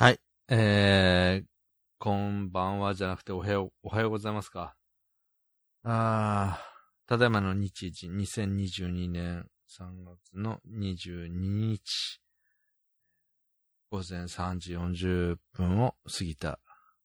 [0.00, 0.20] はい。
[0.48, 1.46] えー、
[1.98, 4.76] こんばんはじゃなくておはよう、おはようございますか。
[5.82, 12.20] あー、ただいまの日時、2022年3月の22日、
[13.90, 16.60] 午前3時40分を過ぎた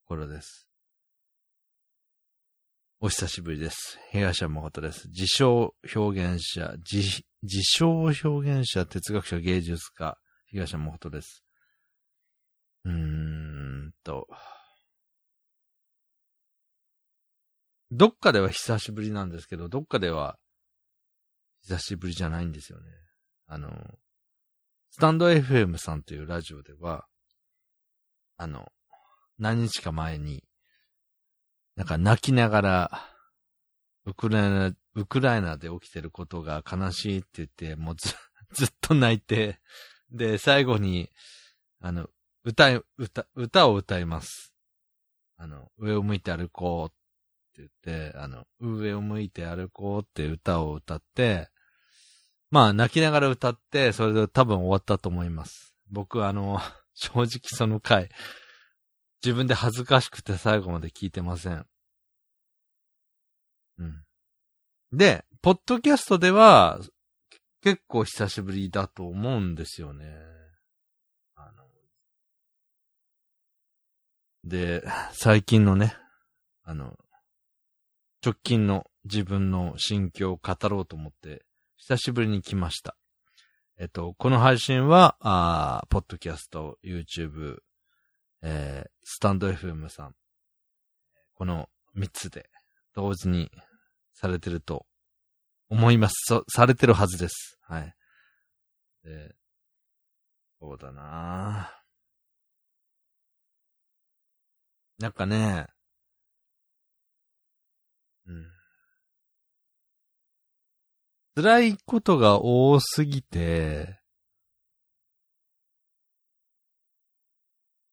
[0.05, 0.68] 頃です。
[3.00, 3.98] お久しぶりです。
[4.12, 5.07] 東山誠です。
[5.07, 11.43] 自称表現者、自、自称表現者、哲学者、芸術家、東山誠です。
[12.86, 14.28] うーんと。
[17.92, 20.37] どっかでは久しぶりなんですけど、どっかでは
[21.64, 22.86] 久しぶりじゃないんですよね。
[23.47, 23.69] あの、
[24.89, 27.06] スタンド FM さんというラジオでは、
[28.37, 28.71] あの、
[29.39, 30.43] 何日か前に、
[31.75, 33.09] なんか泣きながら、
[34.06, 38.14] ウクライナ、ウクライナで起きてることが悲しいって言って、もうず、
[38.53, 39.59] ずっと泣いて、
[40.11, 41.09] で、最後に、
[41.80, 42.09] あの、
[42.44, 44.53] 歌い、歌、歌を歌います。
[45.38, 51.50] あの、上を向いて歩こうって言って、あの、上を向いて歩こうって歌を歌って、
[52.50, 55.73] まあ、泣きながら歌って、それで多分終わったと思います。
[55.90, 56.59] 僕、あの、
[56.94, 58.09] 正直その回、
[59.23, 61.66] 自分で恥ずかしくて最後まで聞いてません。
[63.80, 64.04] うん。
[64.92, 66.80] で、ポッドキャストでは、
[67.62, 70.06] 結構久しぶりだと思うんですよね。
[71.36, 71.66] あの、
[74.44, 75.95] で、最近のね、
[76.63, 76.97] あの、
[78.23, 81.44] 直近の自分の心境を語ろうと思って、
[81.77, 82.95] 久しぶりに来ました。
[83.77, 87.58] えっと、この配信は、あーポッドキャスト、YouTube、
[88.41, 90.16] えー、スタンド FM さん、
[91.36, 92.49] この3つで
[92.94, 93.49] 同時に
[94.14, 94.86] されてると
[95.69, 96.14] 思います。
[96.25, 97.58] そされてるはずです。
[97.61, 97.95] はい。
[99.03, 99.36] で、
[100.59, 101.83] そうだなぁ
[105.04, 105.68] なんかね、
[108.26, 108.46] うん。
[111.36, 114.00] 辛いことが多すぎて、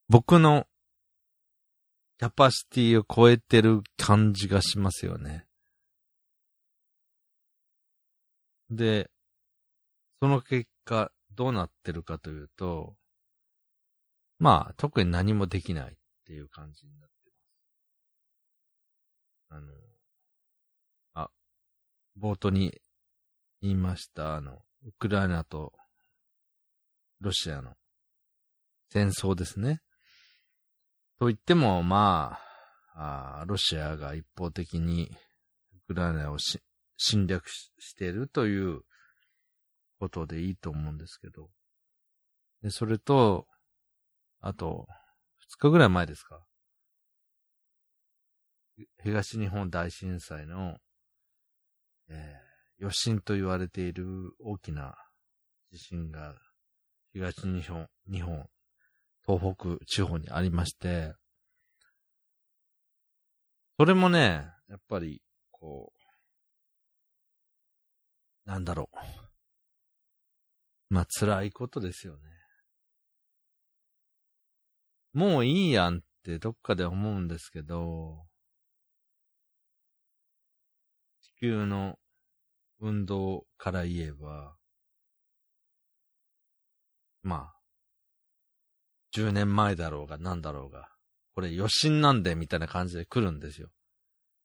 [0.08, 0.68] 僕の
[2.20, 5.46] キャパシティを超えてる感じがしますよね。
[8.70, 9.10] で、
[10.22, 12.94] その結果、どうなってるかというと、
[14.38, 15.96] まあ、特に何もできないっ
[16.30, 17.09] ていう感じになっ。
[19.50, 19.72] あの、
[21.14, 21.30] あ、
[22.18, 22.80] 冒頭に
[23.60, 25.72] 言いました、あの、ウクライナと
[27.20, 27.74] ロシアの
[28.88, 29.80] 戦争ですね。
[31.18, 32.38] と言っても、ま
[32.94, 35.10] あ、あロシアが一方的に
[35.74, 36.60] ウクライナをし
[36.96, 38.80] 侵略ししているという
[39.98, 41.50] ことでいいと思うんですけど。
[42.62, 43.46] で、それと、
[44.40, 44.86] あと、
[45.50, 46.40] 二日ぐらい前ですか。
[49.02, 50.76] 東日本大震災の、
[52.08, 54.94] えー、余震と言われている大きな
[55.72, 56.34] 地震が
[57.12, 58.46] 東日本、日本、
[59.26, 61.14] 東北地方にありまして、
[63.78, 65.92] それもね、やっぱり、こ
[68.46, 68.96] う、なんだろう。
[70.90, 72.20] まあ、辛いことですよね。
[75.12, 78.26] もういいやんってどっかで思うんですけど、
[81.40, 81.98] 球の
[82.80, 84.54] 運動から言えば、
[87.22, 87.54] まあ、
[89.16, 90.88] 10年前だろうが何だろうが、
[91.34, 93.68] これ余震なんでみたいな感じで来るんですよ。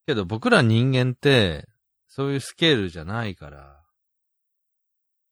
[0.06, 1.68] けど僕ら人間って、
[2.08, 3.82] そういうスケールじゃないから、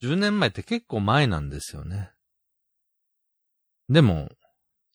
[0.02, 2.12] 10年前って結構前なんですよね。
[3.90, 4.30] でも、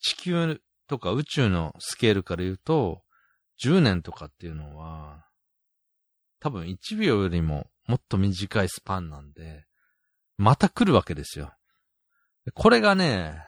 [0.01, 3.03] 地球とか宇宙のスケールから言うと、
[3.65, 5.28] 10年とかっていうのは、
[6.41, 9.65] 多分1秒よりももっと短いスパンなんで、
[10.37, 11.53] また来るわけですよ。
[12.55, 13.43] これがね、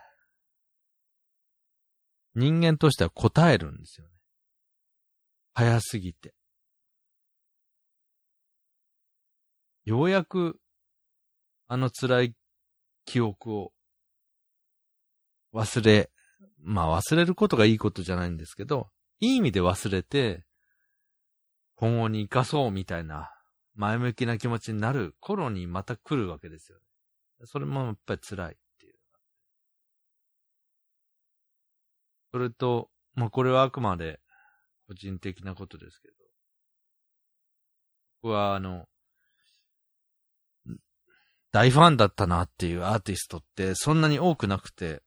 [2.35, 4.13] 人間としては答えるんですよね。
[5.55, 6.35] 早すぎて。
[9.85, 10.59] ようやく、
[11.69, 12.35] あの辛い
[13.05, 13.73] 記憶を
[15.53, 16.11] 忘れ、
[16.63, 18.89] まあ忘れることがいいことじゃないんですけど、
[19.21, 20.45] いい意味で忘れて、
[21.81, 23.33] 今後に生かそうみたいな
[23.75, 26.79] 前向きな気持ちになる頃にまた来るわけですよ。
[27.47, 28.95] それもやっぱり辛いっていう。
[32.33, 34.21] それと、まあこれはあくまで
[34.89, 36.15] 個人的なことですけど、
[38.25, 38.87] 僕はあの、
[41.51, 45.01] 大ファンだったなっていうアーティストってそんなに多くなくて、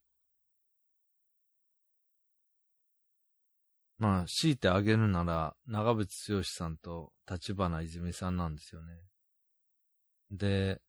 [3.97, 8.93] まあ、強いてあげるなら、長渕剛さんと立花泉さんなんですよね。
[10.31, 10.81] で、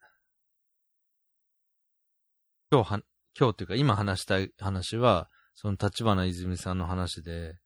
[2.70, 3.00] 今日は、
[3.38, 7.56] 今日というか今話したい話は、その立花泉さんの話で、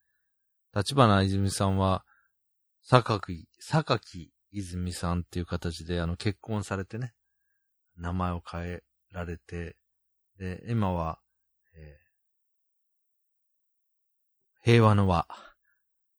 [0.74, 2.04] 立花泉さんは、
[2.82, 7.14] 坂木、坂木泉さんっていう形で、あの、結婚されてね、
[7.96, 8.82] 名前を変え
[9.12, 9.76] られて、
[10.38, 11.20] で、今は、
[11.74, 15.26] えー、平和の輪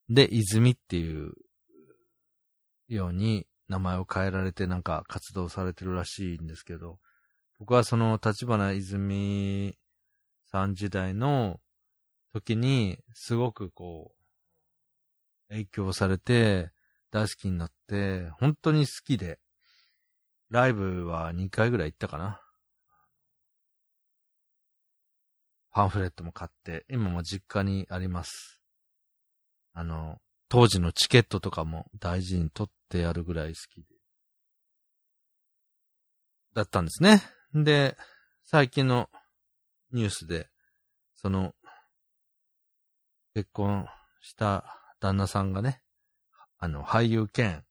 [0.10, 1.34] で、泉っていう
[2.88, 6.98] ように名前を変えられてなんか活動されてるらしいんですけど、
[7.60, 9.78] 僕はその立花泉
[10.51, 11.60] さん時代の
[12.34, 14.13] 時にすごくこ
[15.50, 16.72] う、影響されて
[17.12, 19.38] 大好きになって、本当に好きで、
[20.50, 22.42] ライブは2回ぐらい行ったかな。
[25.79, 28.59] パンフレットも買って、今も実家にあります。
[29.71, 30.17] あの、
[30.49, 33.87] 当時のチケットとかも大事に取ってやるぐらい好きで。
[36.53, 37.21] だったんですね。
[37.53, 37.95] で、
[38.43, 39.09] 最近の
[39.93, 40.49] ニュースで、
[41.15, 41.55] その、
[43.33, 43.87] 結婚
[44.21, 44.65] した
[44.99, 45.81] 旦那さんがね、
[46.57, 47.63] あの、俳優兼、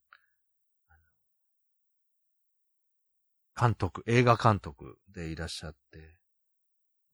[3.55, 6.17] 監督、映画監督でいらっしゃって、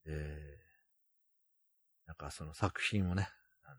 [0.05, 0.54] で、
[2.07, 3.29] なんかその作品をね、
[3.65, 3.77] あの、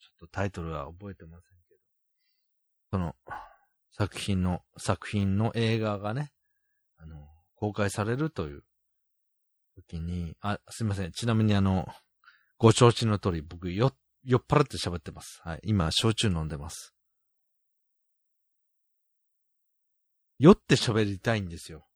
[0.00, 1.80] ちょっとタイトルは覚えてませんけど、
[2.90, 3.14] その
[3.92, 6.32] 作品の、作品の映画がね、
[6.98, 8.64] あの、公開されるという
[9.76, 11.12] 時に、あ、すいません。
[11.12, 11.86] ちなみにあの、
[12.58, 13.92] ご承知の通り僕よ、
[14.24, 15.40] 酔っ払って喋ってます。
[15.44, 15.60] はい。
[15.64, 16.94] 今、焼酎飲んでます。
[20.38, 21.86] 酔って喋りたいんですよ。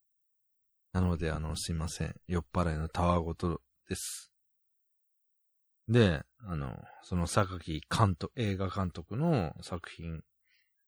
[0.93, 2.15] なので、あの、すいません。
[2.29, 4.33] 酔っ払いのたわごとです。
[5.89, 10.23] で、あの、その榊監督、映画監督の作品。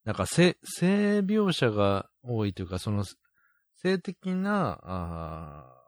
[0.04, 3.04] なんか性、性描写が多いというか、その、
[3.76, 5.80] 性的な、あ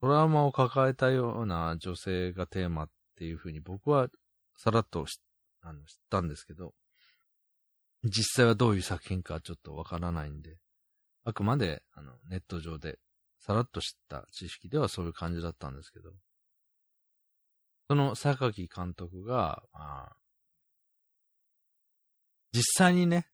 [0.00, 4.08] トラウマを抱えたような女性がテーマっていうふうに僕は
[4.56, 5.06] さらっと
[5.62, 6.74] あの知ったんですけど、
[8.04, 10.58] 実際はどういう作品かちょっとわからないんで、
[11.24, 12.98] あくまであのネット上で
[13.40, 16.10] さらっと知った知識ではそういう感じだったんですけど、
[17.88, 20.12] その榊監督が、あ
[22.52, 23.28] 実際にね、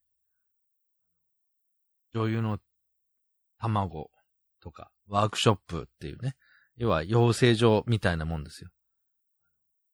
[2.12, 2.58] 女優の
[3.58, 4.10] 卵
[4.60, 6.34] とか、ワークショップっていうね、
[6.76, 8.70] 要は養成所みたいなもんですよ。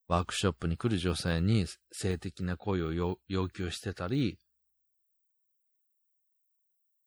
[0.07, 4.39] ワークショップに来る女性に性的な行為を要求してたり、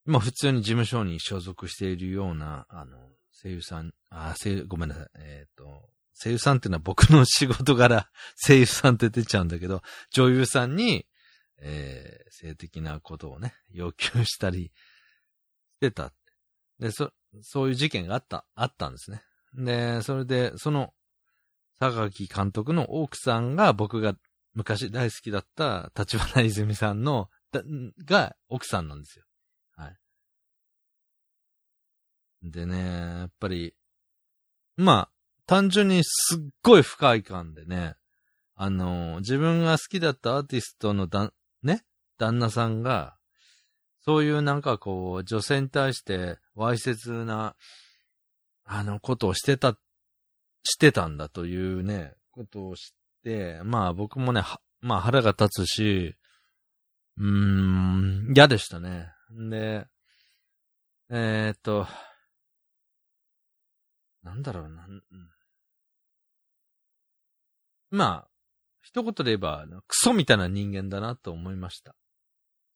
[0.05, 2.97] まあ普通に事務所に所属しているような、あの、
[3.41, 5.07] 声優さん、あ、声ごめんなさい。
[5.15, 8.09] えっ、ー、と、声優さんっていうのは僕の仕事柄
[8.47, 9.81] 声優さんって出ちゃうんだけど、
[10.11, 11.07] 女優さんに、
[11.57, 14.71] えー、性的なことをね、要求したりし
[15.79, 16.13] てた。
[16.79, 17.11] で、そ、
[17.41, 19.23] そういう事件があった、あったんですね。
[19.53, 20.93] で、それで、その、
[21.79, 24.15] 榊監督の奥さんが僕が
[24.53, 27.29] 昔大好きだった立花泉さんの、
[28.05, 29.25] が奥さんなんですよ。
[29.75, 29.97] はい。
[32.43, 33.75] でね、やっぱり、
[34.75, 35.12] まあ、
[35.45, 37.95] 単純にすっごい不快感でね、
[38.55, 41.31] あの、自分が好きだったアーティストのだ、
[41.63, 41.83] ね、
[42.17, 43.15] 旦那さんが、
[44.05, 47.55] そういうなんかこう、女性に対してわいせつな、
[48.65, 49.77] あの、ことをしてた、
[50.63, 52.91] してたんだというね、ことを知っ
[53.23, 54.43] て、まあ僕もね、
[54.81, 56.15] まあ腹が立つし、
[57.17, 59.09] うーん、嫌でしたね。
[59.49, 59.87] で、
[61.09, 61.87] えー、っと、
[64.23, 64.87] なんだろうな、
[67.95, 68.27] まあ、
[68.81, 71.95] 一言で言えば、クソみたいな人間だなと思いました。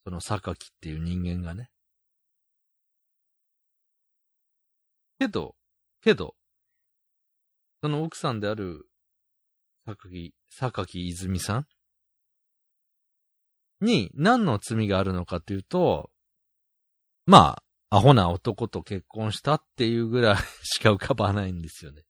[0.03, 1.71] その榊っていう人間がね。
[5.17, 5.55] けど、
[6.03, 6.35] けど、
[7.81, 8.87] その奥さんである、
[9.87, 11.67] 榊、榊泉さん？
[13.81, 16.11] に何の罪があるのかというと、
[17.25, 17.57] ま
[17.89, 22.03] あ、アホな男と結婚したっていうぐらいしか浮かばないんですよね。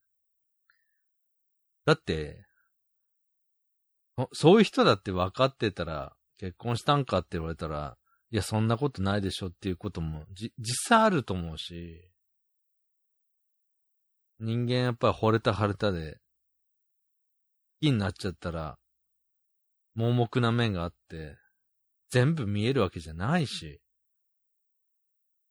[1.85, 2.43] だって、
[4.33, 7.19] そういう人だって分かってたら、結婚したんか？
[7.19, 7.97] って言われたら、
[8.31, 12.09] いや、そんなことないでしょっていうことも、じ、実際あると思うし、
[14.39, 16.19] 人間やっぱり惚れた腫れたで、好
[17.81, 18.77] きになっちゃったら、
[19.95, 21.37] 盲目な面があって、
[22.09, 23.81] 全部見えるわけじゃないし、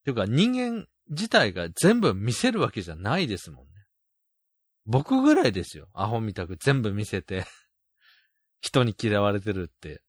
[0.04, 3.72] ていうか人間自体が全部見せるわけじゃないですもんね。
[4.84, 5.88] 僕ぐらいですよ。
[5.92, 7.44] アホみたく全部見せて
[8.60, 10.02] 人に嫌われてるって。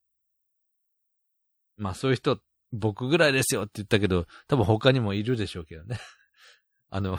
[1.76, 2.40] まあそういう人、
[2.72, 5.98] 僕ぐらいですよって言ったけど、多分他にもいるでしょうけどね。
[6.90, 7.18] あの、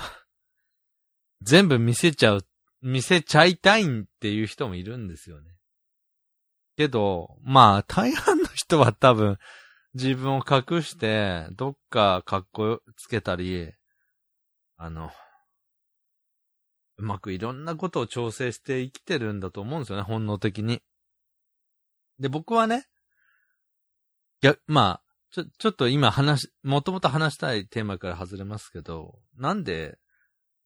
[1.41, 2.45] 全部見せちゃう、
[2.81, 5.55] 見せちゃいたいっていう人もいるんですよね。
[6.75, 9.37] けど、まあ大半の人は多分
[9.93, 13.71] 自分を隠して、どっか格好つけたり、
[14.77, 15.11] あの、
[16.97, 20.81] うまくいろんなことを調整して生きてるんだと思うんですよね、本能的に。
[22.19, 22.85] で、僕はね、
[24.41, 29.99] や、まあ、ちょ、ちょっと今話、もともと話したいテーマから外れますけど、なんで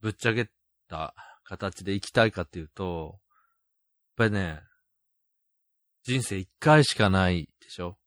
[0.01, 0.50] ぶっちゃけ
[0.88, 3.19] た形で生きたいかっていうと、
[4.17, 4.62] やっぱりね、
[6.03, 7.98] 人生一回しかないでしょ？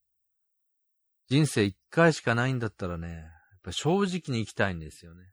[1.29, 5.25] 人生一回しかないんだったらね、やっぱ正直に生きたいんですよね。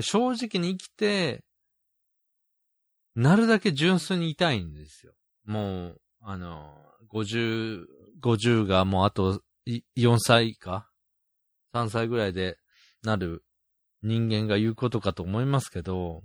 [0.00, 1.44] 正直に生きて、
[3.14, 5.14] なるだけ純粋にいたいんですよ。
[5.44, 6.74] もう、あの、
[7.12, 7.86] 50、
[8.22, 10.90] 50がもうあと4歳か
[11.74, 12.58] ?3 歳ぐらいで
[13.02, 13.44] なる
[14.02, 16.22] 人間が言うことかと思いますけど、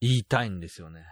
[0.00, 1.04] 言いたいんですよね。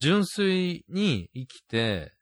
[0.00, 2.12] 純粋に生きて、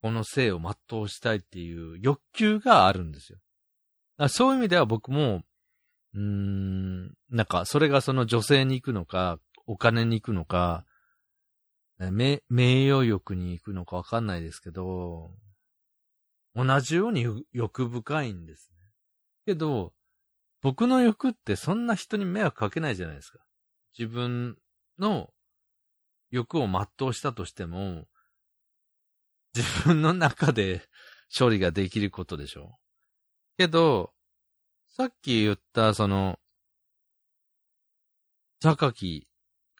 [0.00, 3.38] この生を全うしたいっていう欲求があるんですよ。
[4.28, 5.42] そういう意味では僕も、
[6.14, 10.84] うん、なんか、それがその女性に行くのか、お金に行くのか、
[11.98, 15.30] 名、名誉欲に行くのかわかんないですけど、
[16.54, 18.78] 同じように欲深いんですね。
[19.46, 19.92] けど、
[20.62, 23.38] 僕の欲ってそんな人に迷惑かけないじゃないですか。
[23.98, 24.56] 自分
[24.98, 25.30] の
[26.30, 28.06] 欲を全うしたとしても、
[29.54, 30.82] 自分の中で
[31.36, 33.56] 処理ができることでしょう。
[33.58, 34.12] けど、
[34.90, 36.38] さっき言ったその、
[38.60, 39.26] 榊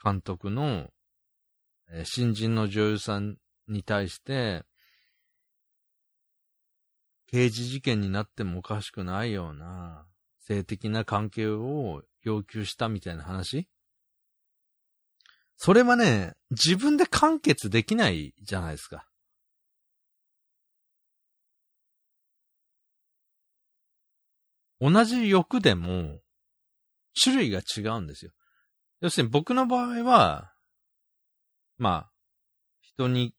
[0.03, 0.89] 監督の、
[1.91, 3.37] え新人の女優さん
[3.67, 4.65] に対して、
[7.27, 10.07] 刑事事件になってもおかしくないような
[10.39, 13.69] 性的な関係を要求したみたいな話？
[15.57, 19.10] それはね、自分で完結できないじゃないですか。
[24.81, 26.21] 同じ欲でも、
[27.23, 28.33] 種類が違うんですよ。
[29.01, 30.53] 要するに僕の場合は、
[31.79, 32.11] まあ、
[32.81, 33.35] 人に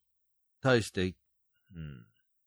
[0.62, 1.15] 対して、
[1.75, 2.05] うん、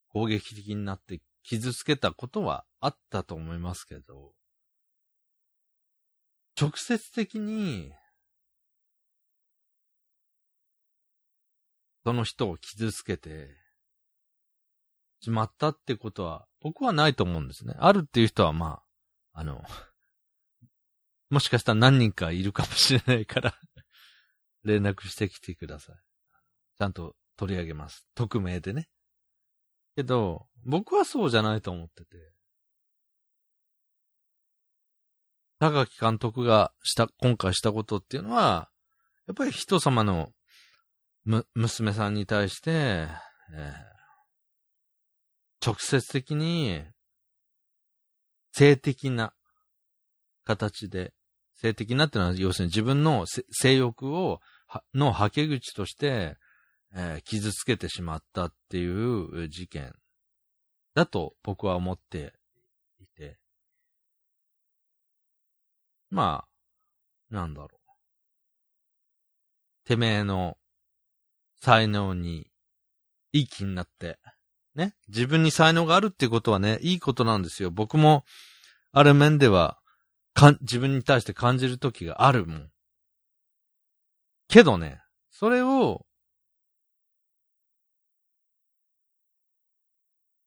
[0.08, 4.32] 攻撃的になって傷つけたことはあったと思いますけど、
[6.60, 7.92] 直接的に、
[12.04, 13.48] その人を傷つけて
[15.20, 17.74] しまったってことは、僕はないと思うんですね。
[17.78, 18.83] あるっていう人はまあ、
[19.34, 19.62] あの、
[21.28, 23.58] もしかしたら何人かいるかもしれないから
[24.62, 25.96] 連絡してきてください。
[26.78, 28.06] ちゃんと取り上げます。
[28.14, 28.88] 匿名でね。
[29.96, 32.32] けど、僕はそうじゃないと思ってて。
[35.58, 38.70] 高木監督がした、今回したことっていうのは、
[39.26, 40.32] やっぱり人様の
[41.24, 46.84] む、娘さんに対して、えー、直接的に
[48.56, 49.34] 性的な
[50.44, 51.12] 形で、
[51.56, 54.40] 性的なってのは、要するに自分の性欲を、
[54.94, 56.36] のはけ口として、
[56.94, 59.92] えー、傷つけてしまったっていう事件
[60.94, 62.32] だと僕は思って
[63.00, 63.38] いて。
[66.10, 66.44] ま
[67.30, 67.78] あ、なんだろう。
[69.84, 70.56] てめえの
[71.60, 72.50] 才能に
[73.32, 74.18] いい気になって、
[74.74, 74.94] ね。
[75.08, 77.70] 自分に才能があるっていうことはね、いいことなんですよ。
[77.70, 78.24] 僕も、
[78.92, 79.78] ある面では、
[80.34, 82.70] か自分に対して感じる時があるもん。
[84.48, 85.00] けどね、
[85.30, 86.06] それを、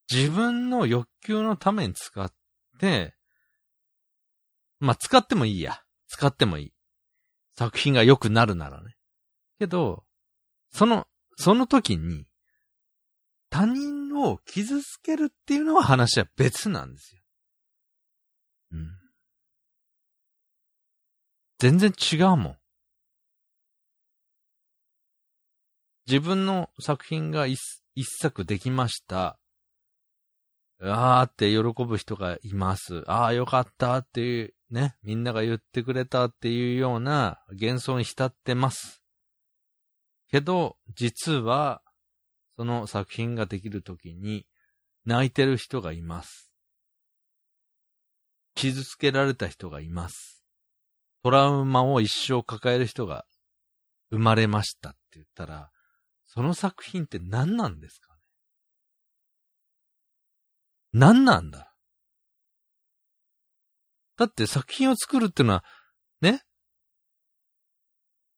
[0.09, 2.31] 自分の欲求のために使っ
[2.79, 3.15] て、
[4.79, 5.81] まあ、使ってもいいや。
[6.07, 6.73] 使ってもいい。
[7.57, 8.95] 作品が良くなるならね。
[9.59, 10.05] けど、
[10.71, 12.25] その、その時に、
[13.49, 17.21] 他人を傷つけるっていうのは話は別なんですよ。
[18.71, 18.87] うん。
[21.59, 22.57] 全然違うもん。
[26.07, 27.59] 自分の作品が一
[27.95, 29.39] 一作できました。
[30.79, 33.03] あーって喜ぶ人がいます。
[33.07, 39.01] ああ、よかったっていうね、みんなが言ってくれたっていうような幻想に浸ってます。
[40.29, 41.81] けど、実は、
[42.57, 44.45] その作品ができるときに
[45.05, 46.51] 泣いてる人がいます。
[48.55, 50.43] 傷つけられた人がいます。
[51.23, 53.25] トラウマを一生抱える人が
[54.09, 55.69] 生まれましたって言ったら、
[56.25, 58.19] その作品って何なんですかね？
[60.93, 61.71] 何なんだ？
[64.17, 65.63] だって作品を作るってのは、
[66.21, 66.41] ね？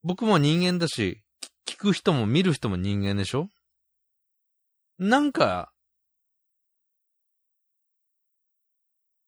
[0.04, 1.24] 僕も人間だし、
[1.66, 3.48] 聞く人も見る人も人間でしょ？
[5.00, 5.72] なんか、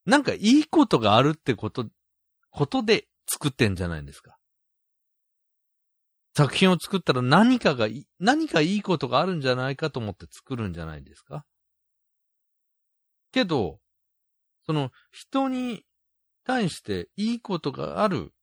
[0.06, 1.88] なんかいいことがあるってこと、
[2.50, 4.38] ことで作ってんじゃないですか。
[6.36, 7.88] 作品を作ったら何かが、
[8.20, 11.46] 何かいいことがあるんじゃないかと思って作るんじゃないですか。
[13.32, 13.80] けど、
[14.66, 15.86] その人に
[16.46, 18.34] 対していいことがある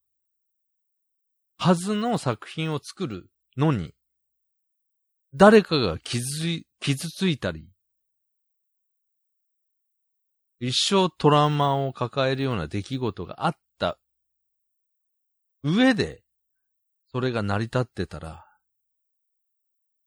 [1.59, 3.95] はずの作品を作るのに、
[5.35, 6.23] 誰かが傷
[6.81, 7.69] 傷ついたり、
[10.61, 13.99] 一生トラウマを抱えるような出来事があった
[15.63, 16.23] 上で、
[17.13, 18.45] それが成り立ってたら、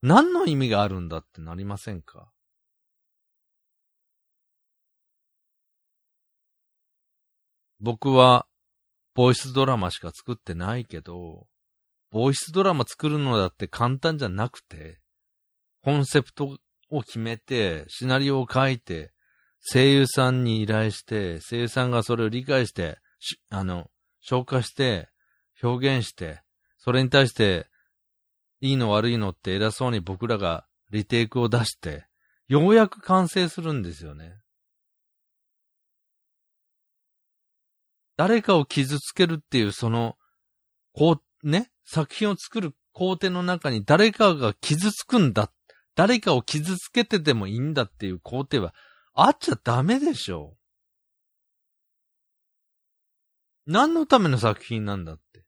[0.02, 2.30] 何の意味があるんだってなりませんか？
[7.80, 8.46] 僕は、
[9.14, 11.46] ボイスドラマしか作ってないけど、
[12.10, 15.01] ボイスドラマ作るのだって簡単じゃなくて、
[15.84, 16.58] コンセプト
[16.90, 19.12] を決めて、シナリオを書いて、
[19.64, 22.98] 声優さんに依頼して、声優さんがそれを理解して、
[23.50, 25.08] あの、消化して、
[25.62, 26.42] 表現して、
[26.78, 27.66] それに対して、
[28.60, 32.06] いいの悪いのって偉そうに僕らがリテイクを出して、
[32.46, 34.34] ようやく完成するんですよね。
[38.16, 40.16] 誰かを傷つけるっていうその、
[40.92, 45.52] こう、ね、作品を作る工程の中に誰かが傷つくんだっ。
[45.94, 48.74] 誰かを傷つけてでもいいんだっていう工程は
[49.14, 50.58] あっちゃダメでしょう。
[53.66, 55.44] 何のための作品なんだって。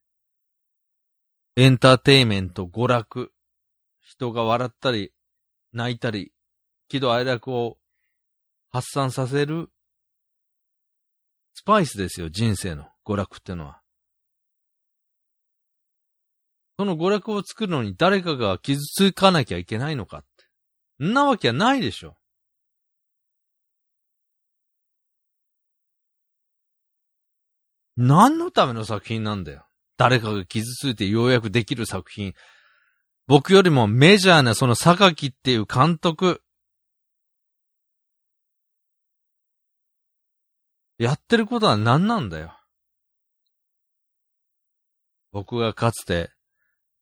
[1.57, 3.31] エンターテイメント、娯楽。
[4.01, 5.13] 人が笑ったり、
[5.73, 6.31] 泣いたり、
[6.87, 7.77] 喜怒哀楽を
[8.71, 9.69] 発散させる
[11.55, 13.81] スパイスですよ、人生の娯楽ってのは。
[16.77, 20.25] その娯楽を作るのに誰かが傷つかなきゃいけないのか。
[20.99, 22.15] んなわけはないでしょ。
[27.97, 29.65] 何のための作品なんだよ。
[29.97, 32.33] 誰かが傷ついてようやくできる作品。
[33.27, 36.41] 僕よりもメジャーなその榊っていう監督、
[40.97, 42.57] やってることは何なんだよ。
[45.31, 46.31] 僕がかつて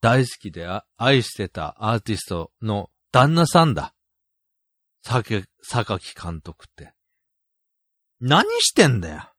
[0.01, 3.93] 大好きで愛してたアーティストの旦那さんだ。
[5.03, 5.45] 榊
[6.19, 6.93] 監督って。
[8.19, 9.31] 何してんだよ。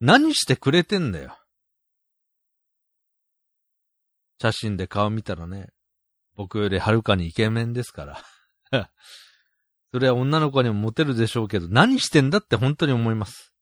[0.00, 1.36] 何してくれてんだよ。
[4.40, 5.68] 写真で顔見たらね、
[6.36, 8.22] 僕よりはるかにイケメンですから。
[9.92, 13.52] それは女の子にもモテるでしょうけど、何してんだって本当に思います。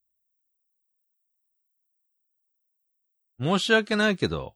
[3.37, 4.55] 申し訳ないけど、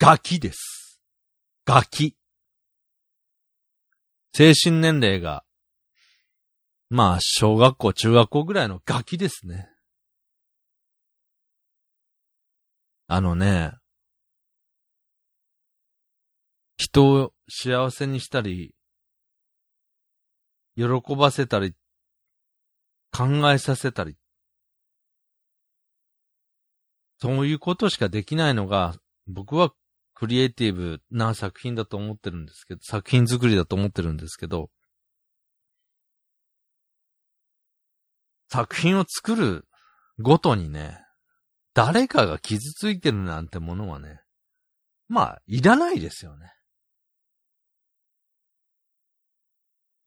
[0.00, 0.79] ガキです。
[1.72, 2.16] ガキ。
[4.34, 5.44] 精神年齢が、
[6.88, 9.68] まあ、小学校、中学校ぐらいのガキですね。
[13.06, 13.70] あのね、
[16.76, 18.74] 人を幸せにしたり、
[20.74, 20.84] 喜
[21.16, 21.76] ばせたり、
[23.12, 24.16] 考えさせたり、
[27.20, 28.96] そういうことしかできないのが、
[29.28, 29.72] 僕は
[30.20, 34.68] クリエイティブな作品だと思ってるんですけど、作品作りだと思ってるんですけど、
[38.50, 39.64] 作品を作る
[40.18, 40.98] ごとにね、
[41.72, 44.20] 誰かが傷ついてるなんてものはね、
[45.08, 46.52] まあ、いらないですよね。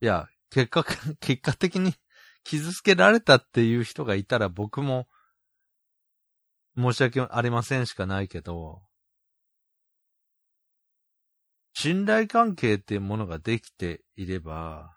[0.00, 0.84] いや、結果、
[1.18, 1.92] 結果的に
[2.44, 5.08] 傷つけられたっていう人がいたら僕も
[6.76, 8.80] 申し訳ありませんしかないけど、
[11.74, 14.94] 信頼関係っていうものができていれば、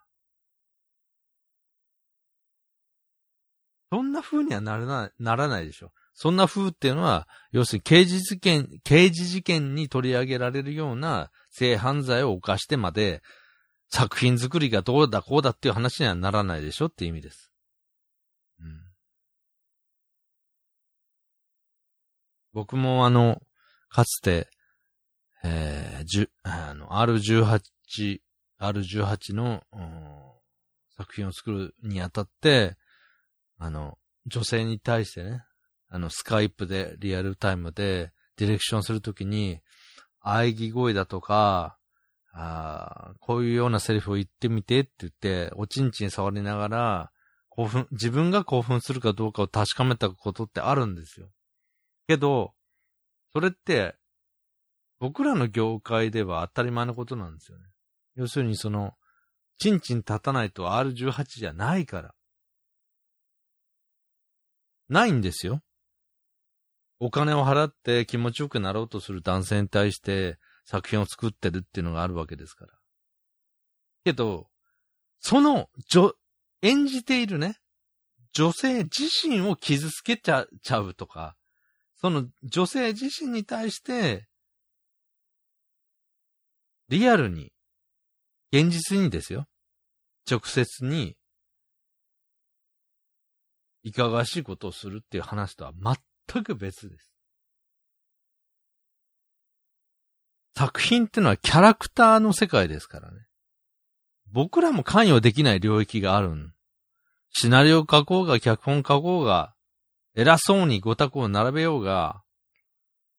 [3.92, 5.92] そんな風にはならない、ならないでしょ。
[6.14, 13.22] そんな風っていうのは、要するに刑事事件、刑事事件に取り上げられるような性犯罪を犯してまで、
[13.90, 17.52] 作品作りがどうだこうだっていう話にはならないでしょっていう意味です。
[18.60, 18.82] うん。
[22.54, 23.42] 僕もあの、
[23.90, 24.50] かつて、
[25.50, 28.20] えー、あの、R18、
[28.60, 29.64] R18 の、
[30.98, 32.76] 作品を作るにあたって、
[33.58, 35.44] あの、女性に対してね、
[35.90, 39.62] あの、スカイプで、リアルタイムで、ディレクションするときに、
[40.24, 41.78] 喘ぎ声だとか、
[42.34, 47.12] ああこういうようなセリフを言ってみてって言って、おちんちん触りながら、
[47.50, 51.30] 興奮、自分が興奮するかどうかを確かめたことってあるんですよ。
[52.08, 52.54] けど、
[53.34, 53.96] それって、
[55.00, 57.66] 僕らの業界では当たり前のことなんですよね。
[58.16, 58.94] 要するにその、
[59.60, 62.14] ちんちん立たないと R18 じゃないから。
[64.90, 65.62] ないんですよ。
[67.00, 72.74] お金を払って気持ちよくなろうとする男性に対して作品を作ってるっていうのがあるわけですから。
[74.04, 74.48] けど、
[75.20, 75.70] その、
[76.62, 77.58] 演じているね、
[78.34, 81.36] 女性自身を傷つけちゃちゃうとか、
[81.96, 84.28] その女性自身に対して、
[86.90, 87.52] リアルに、
[88.52, 89.48] 現実にですよ。
[90.30, 91.18] 直接に、
[93.84, 95.74] いかがしいことをするっていう話とは
[96.26, 97.14] 全く別です。
[100.58, 103.28] 作品ってのはキャラクターの世界ですからね。
[104.32, 106.34] 僕らも関与できない領域がある。
[107.32, 109.54] シナリオ書こうが、脚本書こうが、
[110.16, 112.24] 偉そうにごたくを並べようが、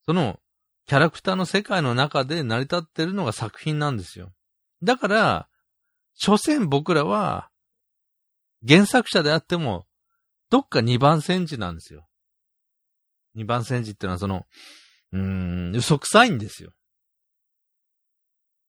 [0.07, 0.41] その
[0.89, 4.33] キャラクターの世界の中で成り立ってるのが作品なんですよ。
[4.83, 5.49] だから、
[6.15, 7.51] 所詮僕らは、
[8.67, 9.87] 原作者であっても、
[10.49, 12.09] どっか二番煎じなんですよ。
[13.35, 14.47] 二番煎じってのはその、
[15.13, 16.73] うーん、嘘くさいんですよ。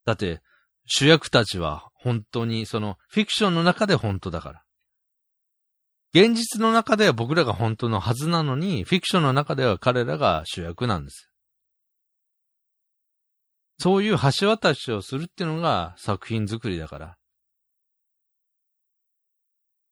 [0.03, 0.41] だって、
[0.88, 4.63] 主役たちは本当にそのフィクションの中で本当だから。
[6.13, 11.29] 現実の中では僕らが本当のはずなのに、フィクションの中では彼らが主役なんです。
[13.80, 17.18] そういう橋渡しをするっていうのが作品作りだから。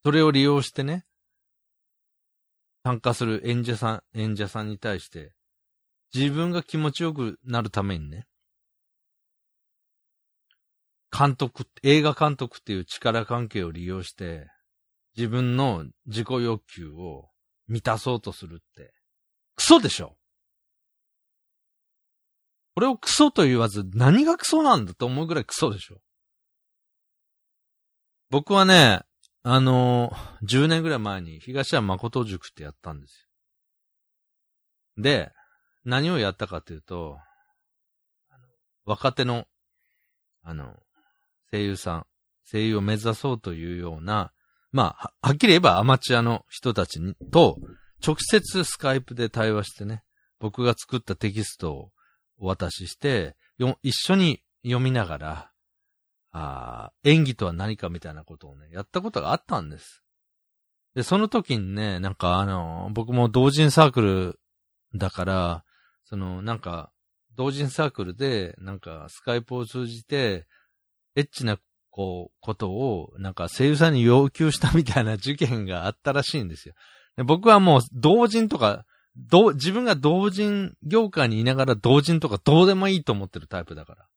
[0.04, 1.06] それを利用してね、
[2.84, 5.34] 参加する演者さん、演者さんに対して、
[6.13, 8.26] 自分が気持ちよくなるためにね、
[11.17, 14.47] 監督、映画監督っていう力関係を利用して、
[15.15, 17.30] 自分の自己欲求を
[17.67, 18.93] 満たそうとするって、
[19.56, 20.16] クソでしょ？
[22.77, 25.95] これをクソと言わず何がクソなんだと思うぐらいクソでしょ
[28.29, 29.01] 僕はね、
[29.41, 33.27] あのー、10年ぐらい前に東山誠塾ってやったんです
[34.95, 35.01] よ。
[35.01, 35.31] で、
[35.85, 37.17] 何をやったかというと、
[38.85, 39.47] 若手の、
[40.43, 40.75] あの、
[41.49, 42.05] 声優さん、
[42.51, 44.33] 声優を目指そうというような、
[44.71, 46.99] まあ、はっきり言えばアマチュアの人たち
[47.31, 47.57] と、
[48.05, 50.03] 直接スカイプで対話してね、
[50.39, 51.91] 僕が作ったテキストを
[52.38, 53.36] お渡しして、
[53.82, 55.52] 一緒に読みながら、
[56.32, 60.04] あ演技とは何かみたいなことをね、やったことがあったんです。
[60.93, 64.39] で、その時にね、なんかあの、僕も同人サークル
[64.95, 65.63] だから、
[66.06, 66.91] その、なんか、
[67.36, 70.47] 同人サークルで、なんか、スカイプを通じて、
[71.15, 71.60] エッチな、
[71.91, 76.73] こう、ことを、なんか、声優さんに要求したみたいな事件があったらしいんですよ。
[77.17, 78.86] で僕はもう、同人とか、
[79.17, 84.08] ど自分が同人業界にいながら同人とかどうでもいいと思ってるタイプだから。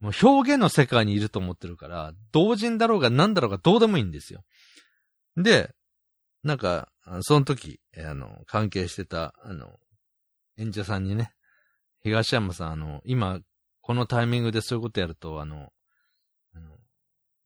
[0.00, 4.44] もう表現の世界にいると思ってるから、同人だろうが何だろうがどうでもいいんですよ。
[5.36, 5.74] で、
[6.44, 6.88] なんか、
[7.22, 9.76] その時、あの、関係してた、あの、
[10.56, 11.32] 演者さんにね、
[12.02, 13.40] 東山さん、あの、今、
[13.80, 15.72] このタイミングでそういうことやると、あの、
[16.54, 16.76] あの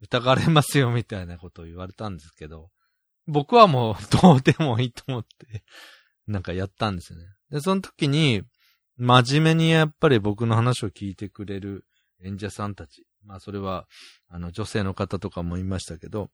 [0.00, 2.70] 疑われますよ、みたいなことを言われたんですけど、
[3.26, 5.64] 僕はもう、どうでもいいと思って
[6.26, 7.26] なんかやったんですよね。
[7.50, 8.42] で、その時に、
[8.96, 11.84] 真面目にやっぱり僕の話を聞いてくれる
[12.22, 13.06] 演者さんたち。
[13.24, 13.86] まあそれは、
[14.28, 16.30] あの女性の方とかもいましたけど、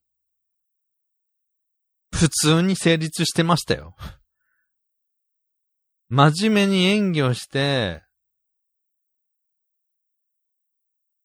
[2.12, 3.94] 普通に成立してましたよ。
[6.08, 8.02] 真面目に演技をして、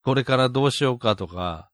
[0.04, 1.72] これからどうしようかとか、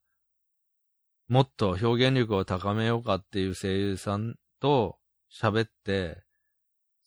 [1.28, 4.98] もっと表現力を高めようかっていう声優さんと
[5.32, 6.22] 喋って、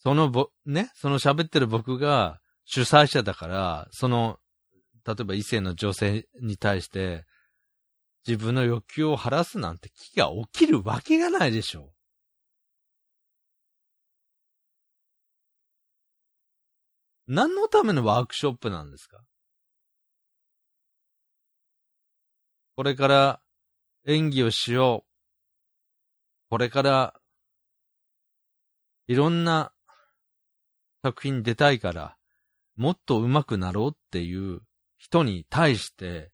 [0.04, 4.38] そのぼ、ね、その喋ってる僕が主催者だから、その
[5.08, 7.24] 例えば異性の女性に対して、
[8.28, 11.90] 自分の欲求を晴らすなんて気が起きるわけがないでしょう。
[17.28, 19.24] 何のためのワークショップなんですか？
[22.76, 23.40] これから
[24.06, 25.10] 演技をしよう。
[26.50, 27.14] これから
[29.08, 29.72] いろんな
[31.04, 32.16] 作品出たいから、
[32.78, 34.62] もっと上手くなろうっていう
[34.98, 36.32] 人に対して、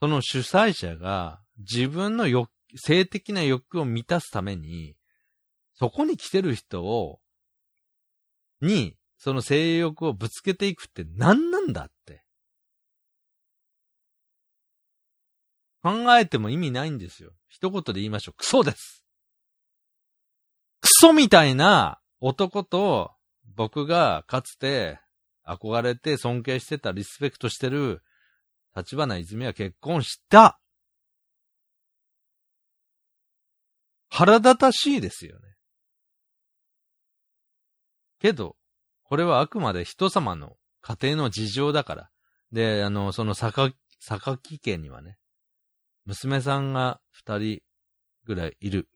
[0.00, 4.94] その主催者が自分の欲、性的な欲を満たすために、
[5.74, 7.18] そこに来てる人を
[8.62, 12.22] に、その性欲をぶつけていくって何なんだって。
[15.82, 17.32] 考えても意味ないんですよ。
[17.48, 18.34] 一言で言いましょう。
[18.36, 19.02] クソです
[20.80, 23.15] クソみたいな男と
[23.56, 25.00] 僕がかつて
[25.46, 28.02] 憧れて尊敬してたリスペクトしてる
[28.76, 30.60] 立花泉は結婚した
[34.10, 35.56] 腹立たしいですよね。
[38.18, 38.56] けど、
[39.02, 42.10] これはあくまで人様の家庭の事情だから。
[42.52, 45.18] で、あの、その坂、坂木家にはね、
[46.04, 47.62] 娘さんが二人
[48.24, 48.88] ぐらいいる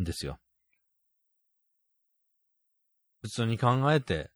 [0.00, 0.38] んですよ。
[3.22, 4.30] 普通に考えて、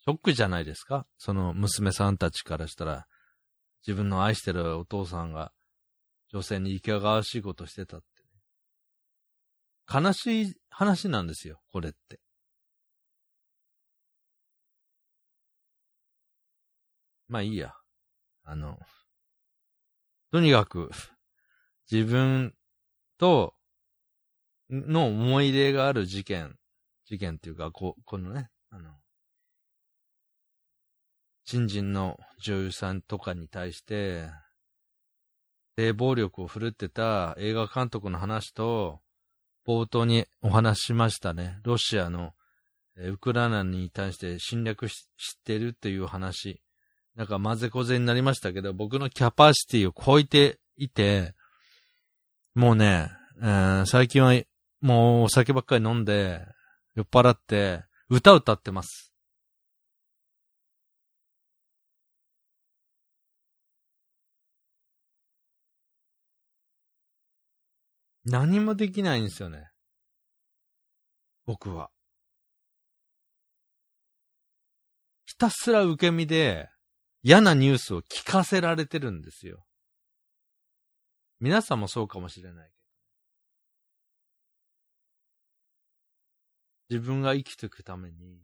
[0.00, 1.06] ショックじゃないですか？
[1.16, 3.06] その娘さんたちからしたら、
[3.86, 5.52] 自分の愛してるお父さんが
[6.28, 8.06] 女性にいかがわしいことしてたって、
[9.92, 12.20] 悲しい話なんですよ、これって。
[17.28, 17.72] まあいいや。
[18.44, 18.78] あの、
[20.30, 20.90] とにかく、
[21.90, 22.54] 自分
[23.16, 23.54] と
[24.68, 26.58] の思い出がある事件、
[27.06, 28.90] 事件っていうか、ここのね、あの、
[31.44, 34.28] 新人の女優さんとかに対して、
[35.76, 39.00] 性暴力を振るってた映画監督の話と、
[39.66, 41.58] 冒頭にお話しましたね。
[41.62, 42.32] ロシアの
[42.96, 45.04] ウクライナに対して侵略し
[45.44, 46.60] てるっていう話。
[47.16, 51.34] なんか混ぜこぜになりましたけど、僕のキャパシティを超えていて、
[52.54, 54.34] もうね、えー、最近は
[54.80, 56.44] もうお酒ばっかり飲んで、
[56.94, 59.12] 酔っ払って、歌歌ってます。
[68.24, 69.68] 何もできないんですよね。
[71.46, 71.90] 僕は。
[75.26, 76.68] ひたすら受け身で、
[77.22, 79.64] 嫌なニュースを聞かせられてるんですよ。
[81.40, 82.73] 皆さんもそうかもしれない
[86.94, 88.40] 自分が生きていくために、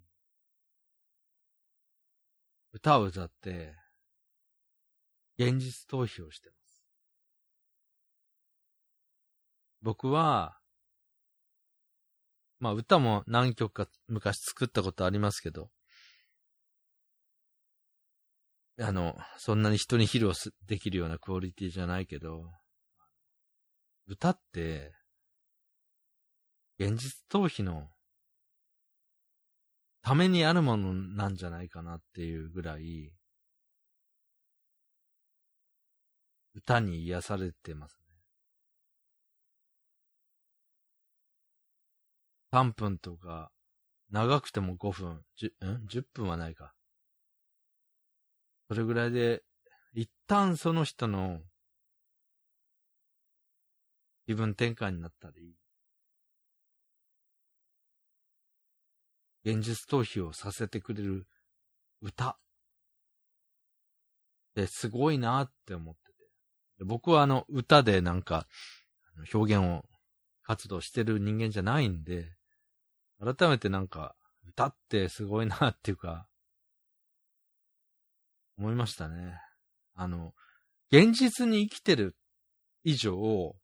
[2.72, 3.76] 歌を歌って、
[5.38, 6.82] 現実逃避をしてます。
[9.82, 10.58] 僕は、
[12.58, 15.70] まあ歌も何曲か昔作ったことありますけど、
[18.80, 20.32] あの、そんなに人に披露
[20.66, 22.50] できるようなクオリティじゃないけど、
[24.08, 24.92] 歌って、
[26.80, 27.88] 現実逃避の
[30.02, 33.12] ためにあるものなんじゃないかなっていうぐらい、
[36.54, 38.06] 歌に癒されてますね。
[42.52, 43.50] 3分とか、
[44.10, 46.72] 長くても5分、10, ん？10分はないか。
[48.68, 49.42] それぐらいで、
[49.92, 51.40] 一旦その人の
[54.26, 55.59] 気分転換になったり、
[59.44, 61.26] 現実逃避をさせてくれる
[62.02, 62.36] 歌っ
[64.54, 66.00] てすごいなって思って
[66.78, 66.84] て。
[66.84, 68.46] 僕はあの歌でなんか
[69.32, 69.84] 表現を
[70.42, 72.32] 活動してる人間じゃないんで、
[73.20, 74.14] 改めてなんか
[74.48, 76.26] 歌ってすごいなっていうか、
[78.58, 79.34] 思いましたね。
[79.94, 80.34] あの、
[80.90, 82.16] 現実に生きてる
[82.82, 83.54] 以上、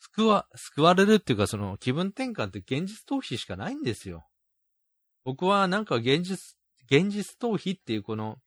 [0.00, 4.27] 救わ、救われるっていうかその気分転換って現実逃避しかないんですよ。
[5.28, 6.56] 僕はなんか現実、
[6.90, 8.38] 現実逃避っていうこの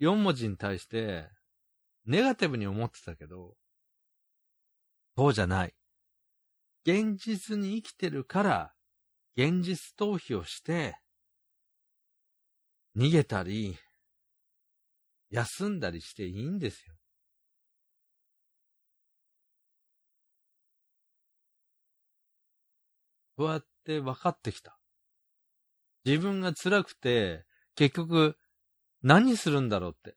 [0.00, 1.26] 4文字に対して
[2.04, 3.56] ネガティブに思ってたけど、
[5.16, 5.74] そうじゃない。
[6.84, 8.72] 現実に生きてるから、
[9.36, 10.96] 現実逃避をして、
[12.96, 13.76] 逃げたり、
[15.30, 16.94] 休んだりしていいんですよ。
[23.36, 24.75] こうやって分かってきた。
[26.06, 28.38] 自分が辛くて、結局、
[29.02, 30.16] 何するんだろうって。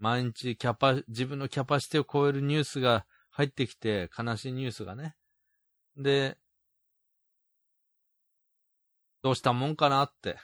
[0.00, 5.14] 毎日キャパ、自分のキャパシティを超えるニュースが入ってきて、悲しいニュースがね。
[5.96, 6.36] で、
[9.22, 10.36] どうしたもんかなって。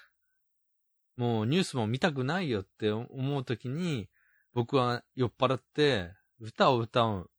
[1.16, 4.09] もうニュースも見たくないよって思うときに、
[4.55, 7.31] 僕は酔っ払って歌を歌う。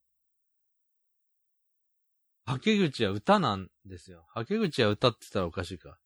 [2.46, 4.26] はけ口は歌なんですよ。
[4.34, 5.98] はけ口は歌ってたらおかしいか。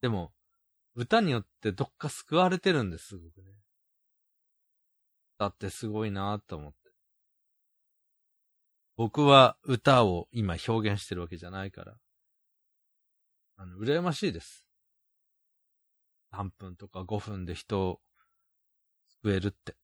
[0.00, 0.32] でも、
[0.94, 3.52] 歌によってどっか救われてるんです、すごくね。
[5.38, 6.78] だってすごいなぁと思って。
[8.96, 11.94] 僕は歌を今表現してるわけじゃないから。
[13.56, 14.66] あの、羨ましいです。
[16.32, 18.00] 3分とか5分で人を
[19.22, 19.74] 救えるって。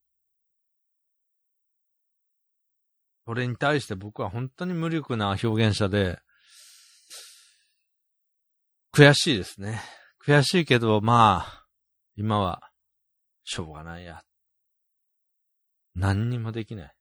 [3.26, 6.18] それに対して僕は本当に無力な表現者で、
[8.92, 9.80] 悔しいですね。
[10.26, 11.66] 悔しいけど、まあ、
[12.16, 12.60] 今は、
[13.44, 14.22] しょうがないや。
[15.94, 16.94] 何にもできない。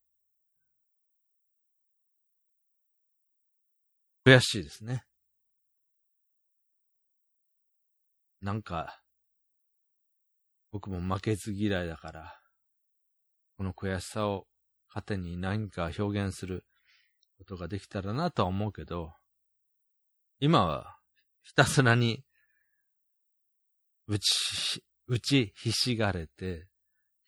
[4.27, 5.05] 悔しいですね。
[8.43, 9.01] なんか、
[10.71, 12.39] 僕も負けず嫌いだから、
[13.57, 14.45] この悔しさを
[14.87, 16.63] 糧に何か表現する
[17.39, 19.13] ことができたらなとは思うけど、
[20.39, 20.99] 今は
[21.41, 22.23] ひたすらに
[24.07, 26.67] 打ち、打ちひしがれて、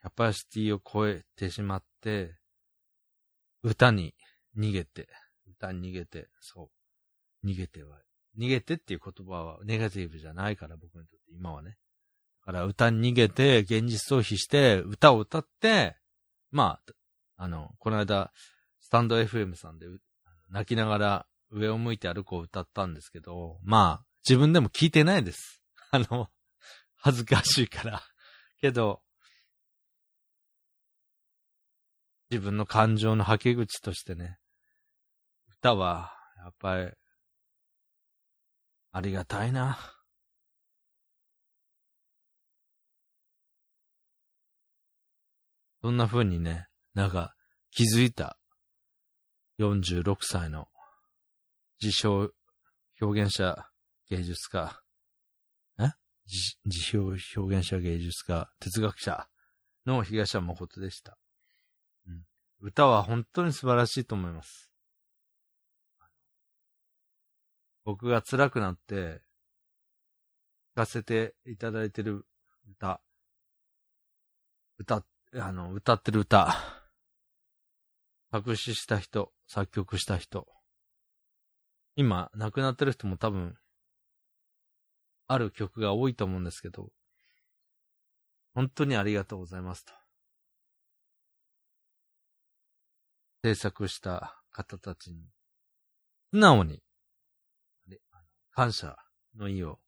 [0.02, 2.36] キャパシティを超えてしまって、
[3.63, 4.13] 歌に
[4.58, 5.08] 逃げて、
[5.50, 6.70] 歌に逃げて、そ
[7.44, 7.98] う、逃げては、
[8.38, 11.78] 逃げてっていう言葉はネガティブじゃないから僕にとって今はね。
[12.46, 15.98] だから歌に逃げて、現実逃避して、歌を歌って、
[16.52, 16.80] ま
[17.38, 18.32] あ、あの、この間、
[18.80, 19.88] スタンド FM さんで
[20.50, 25.62] 泣きながら上を向いて歩こう歌ったんですけど、まあ、自分でも聞いてないです。
[25.92, 26.30] あの、
[26.97, 28.03] 恥ずかしいから。
[28.60, 29.03] けど、
[32.29, 34.39] 自分の感情の吐け口としてね、
[35.60, 36.91] 歌は、やっぱり、
[38.91, 39.97] ありがたいな。
[45.81, 47.36] そんな風にね、なんか
[47.71, 48.39] 気づいた
[49.60, 50.67] 46歳の
[51.81, 52.31] 自称
[52.99, 53.69] 表現者
[54.10, 54.81] 芸術家、
[56.28, 59.28] 自表表現者芸術家、哲学者
[59.86, 61.18] の東山誠でした。
[62.06, 62.24] うん。
[62.60, 64.70] 歌は本当に素晴らしいと思います。
[67.86, 69.22] 僕が辛くなって、
[70.76, 72.26] 聴かせていただいてる
[72.70, 73.02] 歌、
[74.78, 76.54] 歌、あの、歌ってる歌、
[78.30, 80.46] 作詞した人、作曲した人、
[81.96, 83.58] 今、亡くなってる人も多分、
[85.28, 86.90] ある曲が多いと思うんですけど、
[88.54, 89.94] 本当にありがとうございますと。
[93.44, 95.30] 制作した方たちに、
[96.32, 96.82] 素直に、
[98.52, 98.98] 感謝
[99.38, 99.80] の意を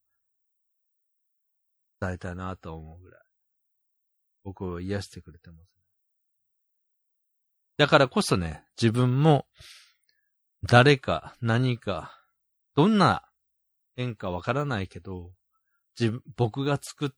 [1.99, 3.21] 伝えたいなと思うぐらい、
[4.43, 5.69] 僕を癒してくれてます。
[7.77, 9.47] だからこそね、自分も、
[10.63, 12.13] 誰か、何か、
[12.75, 13.28] どんな
[13.99, 15.33] 縁かわからないけど、
[15.99, 17.09] 自分、僕が作っ、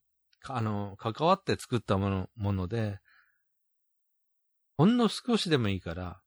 [0.47, 2.99] あの、関わって作ったもの、もので、
[4.77, 6.21] ほんの少しでもいいから、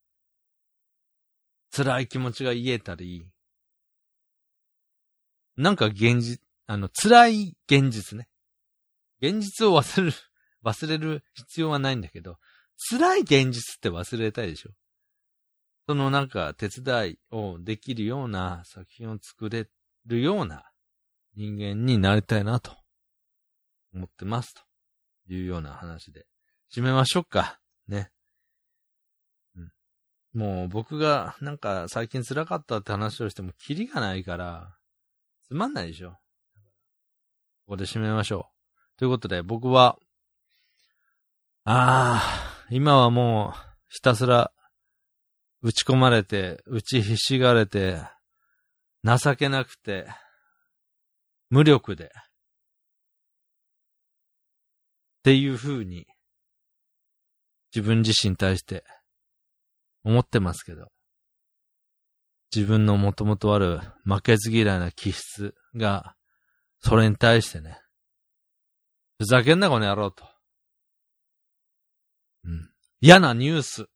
[1.74, 3.28] 辛い気持ちが癒えたり、
[5.56, 8.28] なんか現実、あの、辛い現実ね。
[9.20, 10.16] 現実を忘れる、
[10.62, 12.38] 忘れる必要はないんだけど、
[12.90, 14.70] 辛い現実って忘れたいでしょ。
[15.86, 19.68] そのなんか手伝いをできるような作品を作れ
[20.06, 20.64] るような
[21.36, 22.72] 人間になりたいなと
[23.94, 24.62] 思ってますと
[25.32, 26.26] いうような話で
[26.74, 27.58] 締めましょうか。
[27.88, 28.10] ね。
[29.56, 30.40] うん。
[30.40, 34.76] もう僕がなんか最近辛かったって話をしてもキリがないから
[35.46, 36.10] つまんないでしょ。
[37.66, 38.50] ここで締めましょ
[38.96, 38.98] う。
[38.98, 39.98] ということで僕は
[41.66, 44.52] ああ、今はもう、ひたすら、
[45.62, 48.02] 打ち込まれて、打ちひしがれて、
[49.04, 50.08] 情けなくて、
[51.50, 52.08] 無力で、っ
[55.22, 56.06] ていう風に、
[57.74, 58.84] 自分自身に対して、
[60.04, 60.88] 思ってますけど、
[62.54, 66.14] 自分のもともとある負けず嫌いな気質が、
[66.80, 67.78] それに対してね、
[69.18, 70.24] ふざけんなこの野郎と。
[72.44, 72.70] うん。
[73.00, 73.86] 嫌なニュース、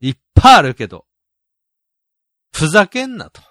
[0.00, 1.06] いっぱいあるけど、
[2.52, 3.42] ふざけんなと。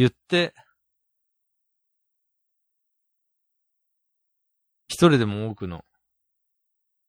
[0.00, 0.54] 言って、
[4.88, 5.84] 一人でも多くの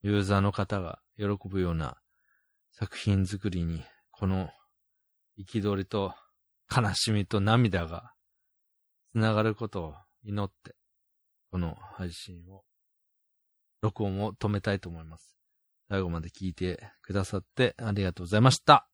[0.01, 1.95] ユーザーの方が喜ぶような
[2.73, 3.81] 作品作りに、
[4.11, 4.49] この
[5.39, 6.13] 憤りと
[6.69, 8.11] 悲しみと涙が
[9.13, 9.93] つながることを
[10.25, 10.75] 祈って、
[11.49, 12.63] この配信を
[13.81, 15.37] 録音を止めたいと思います。
[15.87, 18.90] 最後まで聞いてくださってありがとうございました。